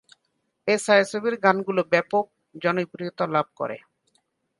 এ 0.67 0.75
ছায়াছবির 0.77 1.35
গানগুলো 1.43 1.81
ব্যাপক 1.91 2.25
জনপ্রিয়তা 2.55 3.25
লাভ 3.35 3.47
করে। 3.55 3.77